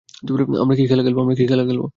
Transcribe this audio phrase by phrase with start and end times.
[0.61, 1.03] আমরা কি খেলা
[1.05, 1.83] খেলব?